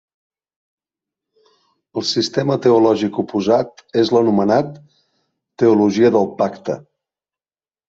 [2.01, 4.73] El sistema teològic oposat és l'anomenat
[5.65, 6.81] Teologia del pacte.